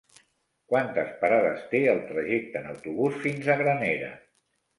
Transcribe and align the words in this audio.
Quantes 0.71 1.11
parades 1.19 1.61
té 1.73 1.81
el 1.91 2.01
trajecte 2.07 2.59
en 2.63 2.71
autobús 2.73 3.21
fins 3.27 3.53
a 3.53 3.59
Granera? 3.61 4.11